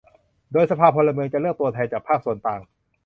[0.51, 2.61] โดยสภาพลเมืองจะเลือกตัวแทนจากภาคส่วนต่าง